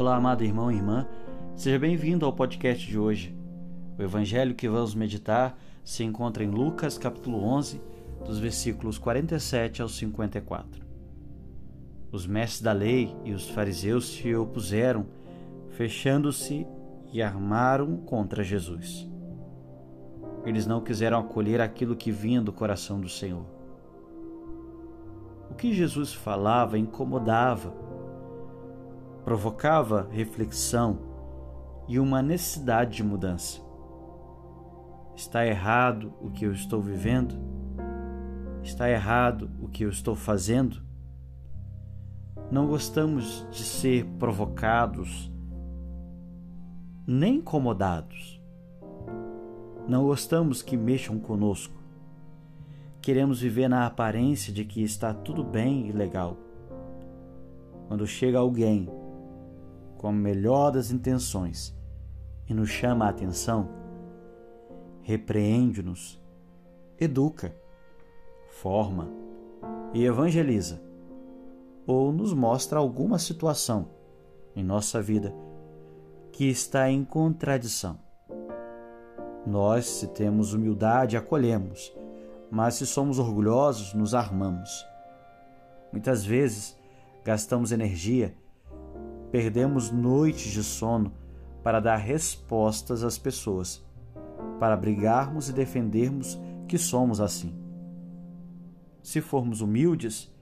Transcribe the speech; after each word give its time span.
Olá, 0.00 0.16
amado 0.16 0.42
irmão 0.42 0.72
e 0.72 0.76
irmã, 0.76 1.06
seja 1.54 1.78
bem-vindo 1.78 2.24
ao 2.24 2.32
podcast 2.32 2.88
de 2.88 2.98
hoje. 2.98 3.36
O 3.98 4.02
evangelho 4.02 4.54
que 4.54 4.66
vamos 4.66 4.94
meditar 4.94 5.58
se 5.84 6.02
encontra 6.02 6.42
em 6.42 6.48
Lucas, 6.48 6.96
capítulo 6.96 7.44
11, 7.44 7.82
dos 8.24 8.38
versículos 8.38 8.96
47 8.96 9.82
ao 9.82 9.90
54. 9.90 10.86
Os 12.10 12.26
mestres 12.26 12.62
da 12.62 12.72
lei 12.72 13.14
e 13.26 13.34
os 13.34 13.50
fariseus 13.50 14.08
se 14.08 14.34
opuseram, 14.34 15.04
fechando-se 15.68 16.66
e 17.12 17.20
armaram 17.20 17.98
contra 17.98 18.42
Jesus. 18.42 19.06
Eles 20.46 20.66
não 20.66 20.80
quiseram 20.80 21.18
acolher 21.18 21.60
aquilo 21.60 21.94
que 21.94 22.10
vinha 22.10 22.40
do 22.40 22.54
coração 22.54 22.98
do 22.98 23.08
Senhor. 23.10 23.44
O 25.50 25.54
que 25.54 25.74
Jesus 25.74 26.14
falava 26.14 26.78
incomodava 26.78 27.89
provocava 29.30 30.08
reflexão 30.10 30.98
e 31.86 32.00
uma 32.00 32.20
necessidade 32.20 32.96
de 32.96 33.04
mudança. 33.04 33.60
Está 35.14 35.46
errado 35.46 36.12
o 36.20 36.32
que 36.32 36.44
eu 36.44 36.52
estou 36.52 36.82
vivendo? 36.82 37.36
Está 38.60 38.90
errado 38.90 39.48
o 39.62 39.68
que 39.68 39.84
eu 39.84 39.88
estou 39.88 40.16
fazendo? 40.16 40.82
Não 42.50 42.66
gostamos 42.66 43.46
de 43.52 43.62
ser 43.62 44.04
provocados, 44.18 45.30
nem 47.06 47.36
incomodados. 47.36 48.42
Não 49.86 50.06
gostamos 50.06 50.60
que 50.60 50.76
mexam 50.76 51.20
conosco. 51.20 51.80
Queremos 53.00 53.40
viver 53.40 53.68
na 53.68 53.86
aparência 53.86 54.52
de 54.52 54.64
que 54.64 54.82
está 54.82 55.14
tudo 55.14 55.44
bem 55.44 55.86
e 55.86 55.92
legal. 55.92 56.36
Quando 57.86 58.04
chega 58.08 58.36
alguém 58.36 58.88
com 60.00 60.08
a 60.08 60.12
melhor 60.12 60.70
das 60.70 60.90
intenções 60.90 61.76
e 62.48 62.54
nos 62.54 62.70
chama 62.70 63.04
a 63.04 63.10
atenção, 63.10 63.68
repreende-nos, 65.02 66.18
educa, 66.98 67.54
forma 68.48 69.10
e 69.92 70.02
evangeliza, 70.02 70.80
ou 71.86 72.14
nos 72.14 72.32
mostra 72.32 72.78
alguma 72.78 73.18
situação 73.18 73.90
em 74.56 74.64
nossa 74.64 75.02
vida 75.02 75.34
que 76.32 76.46
está 76.46 76.90
em 76.90 77.04
contradição. 77.04 77.98
Nós, 79.46 79.84
se 79.84 80.06
temos 80.06 80.54
humildade, 80.54 81.14
acolhemos, 81.14 81.92
mas 82.50 82.76
se 82.76 82.86
somos 82.86 83.18
orgulhosos, 83.18 83.92
nos 83.92 84.14
armamos. 84.14 84.82
Muitas 85.92 86.24
vezes 86.24 86.74
gastamos 87.22 87.70
energia 87.70 88.34
Perdemos 89.30 89.90
noites 89.90 90.52
de 90.52 90.62
sono 90.62 91.12
para 91.62 91.80
dar 91.80 91.96
respostas 91.96 93.04
às 93.04 93.18
pessoas, 93.18 93.84
para 94.58 94.76
brigarmos 94.76 95.48
e 95.48 95.52
defendermos 95.52 96.38
que 96.66 96.78
somos 96.78 97.20
assim. 97.20 97.54
Se 99.02 99.20
formos 99.20 99.60
humildes, 99.60 100.32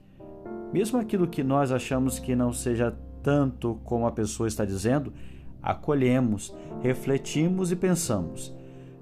mesmo 0.73 0.99
aquilo 0.99 1.27
que 1.27 1.43
nós 1.43 1.71
achamos 1.71 2.19
que 2.19 2.35
não 2.35 2.53
seja 2.53 2.95
tanto 3.23 3.79
como 3.83 4.05
a 4.05 4.11
pessoa 4.11 4.47
está 4.47 4.65
dizendo, 4.65 5.13
acolhemos, 5.61 6.55
refletimos 6.81 7.71
e 7.71 7.75
pensamos: 7.75 8.55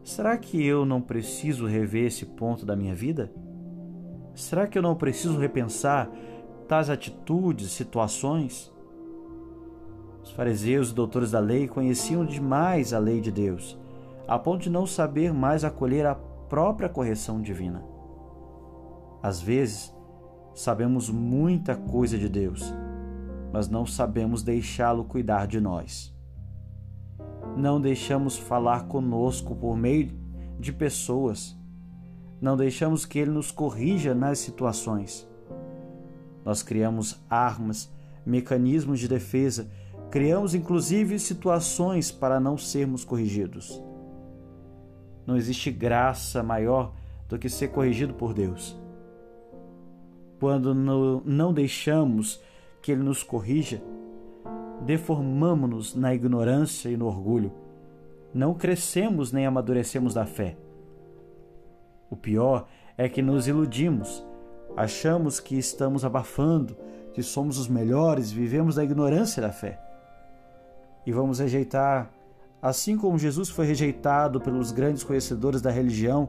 será 0.04 0.38
que 0.38 0.64
eu 0.66 0.86
não 0.86 1.02
preciso 1.02 1.66
rever 1.66 2.06
esse 2.06 2.26
ponto 2.26 2.66
da 2.66 2.76
minha 2.76 2.96
vida? 2.96 3.32
Será 4.34 4.68
que 4.68 4.78
eu 4.78 4.82
não 4.82 4.96
preciso 4.96 5.38
repensar 5.38 6.10
tais 6.68 6.90
atitudes, 6.90 7.72
situações? 7.72 8.72
Os 10.28 10.34
fariseus 10.34 10.90
e 10.90 10.94
doutores 10.94 11.32
da 11.32 11.40
lei 11.40 11.70
conheciam 11.70 12.26
demais 12.26 12.92
a 12.92 13.00
lei 13.00 13.22
de 13.22 13.32
Deus, 13.32 13.78
a 14.28 14.38
ponto 14.38 14.64
de 14.64 14.70
não 14.70 14.86
saber 14.86 15.34
mais 15.34 15.64
acolher 15.64 16.06
a 16.06 16.16
própria 16.16 16.90
correção 16.90 17.42
divina. 17.42 17.82
Às 19.24 19.40
vezes, 19.42 19.96
sabemos 20.54 21.10
muita 21.10 21.78
coisa 21.78 22.18
de 22.18 22.28
Deus, 22.28 22.74
mas 23.54 23.70
não 23.70 23.86
sabemos 23.86 24.44
deixá-lo 24.44 25.06
cuidar 25.06 25.48
de 25.48 25.62
nós. 25.62 26.14
Não 27.56 27.80
deixamos 27.80 28.38
falar 28.38 28.86
conosco 28.90 29.56
por 29.56 29.78
meio 29.78 30.12
de 30.60 30.74
pessoas. 30.74 31.58
Não 32.42 32.58
deixamos 32.58 33.06
que 33.06 33.18
ele 33.18 33.32
nos 33.32 33.50
corrija 33.50 34.14
nas 34.14 34.40
situações. 34.40 35.26
Nós 36.44 36.62
criamos 36.62 37.18
armas, 37.30 37.90
mecanismos 38.26 39.00
de 39.00 39.08
defesa 39.08 39.70
Criamos 40.18 40.56
inclusive 40.56 41.20
situações 41.20 42.12
para 42.12 42.40
não 42.40 42.58
sermos 42.58 43.06
corrigidos. 43.06 43.80
Não 45.28 45.38
existe 45.38 45.70
graça 45.70 46.42
maior 46.42 46.92
do 47.30 47.38
que 47.38 47.48
ser 47.48 47.68
corrigido 47.68 48.16
por 48.16 48.34
Deus. 48.34 48.76
Quando 50.40 50.74
não 50.74 51.54
deixamos 51.54 52.42
que 52.82 52.92
Ele 52.92 53.04
nos 53.04 53.22
corrija, 53.22 53.80
deformamos-nos 54.82 55.94
na 55.94 56.16
ignorância 56.16 56.90
e 56.90 56.98
no 56.98 57.06
orgulho. 57.06 57.54
Não 58.34 58.56
crescemos 58.56 59.32
nem 59.32 59.46
amadurecemos 59.46 60.16
da 60.16 60.26
fé. 60.26 60.58
O 62.10 62.16
pior 62.16 62.68
é 62.98 63.08
que 63.08 63.22
nos 63.22 63.48
iludimos, 63.48 64.26
achamos 64.76 65.40
que 65.40 65.56
estamos 65.56 66.04
abafando, 66.04 66.76
que 67.14 67.22
somos 67.22 67.60
os 67.60 67.68
melhores, 67.68 68.32
vivemos 68.32 68.74
da 68.74 68.84
ignorância 68.84 69.44
da 69.44 69.52
fé 69.52 69.80
e 71.08 71.12
vamos 71.14 71.40
rejeitar, 71.40 72.12
assim 72.62 72.98
como 72.98 73.18
Jesus 73.18 73.48
foi 73.48 73.66
rejeitado 73.66 74.42
pelos 74.42 74.74
grandes 74.74 75.06
conhecedores 75.06 75.62
da 75.62 75.72
religião, 75.72 76.28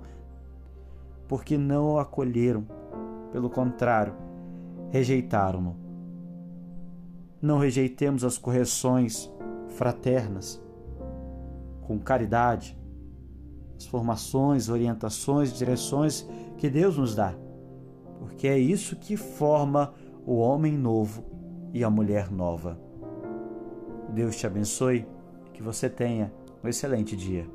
porque 1.26 1.58
não 1.58 1.94
o 1.94 1.98
acolheram, 1.98 2.64
pelo 3.32 3.50
contrário, 3.50 4.14
rejeitaram-no. 4.90 5.76
Não 7.42 7.58
rejeitemos 7.58 8.22
as 8.22 8.38
correções 8.38 9.28
fraternas, 9.70 10.62
com 11.82 11.98
caridade, 11.98 12.78
as 13.76 13.84
formações, 13.84 14.68
orientações, 14.68 15.52
direções 15.52 16.24
que 16.56 16.70
Deus 16.70 16.96
nos 16.96 17.16
dá, 17.16 17.34
porque 18.20 18.46
é 18.46 18.56
isso 18.56 18.94
que 18.94 19.16
forma 19.16 19.92
o 20.24 20.36
homem 20.36 20.78
novo 20.78 21.24
e 21.74 21.82
a 21.82 21.90
mulher 21.90 22.30
nova. 22.30 22.86
Deus 24.08 24.36
te 24.36 24.46
abençoe 24.46 25.06
que 25.52 25.62
você 25.62 25.88
tenha 25.88 26.32
um 26.62 26.68
excelente 26.68 27.16
dia. 27.16 27.46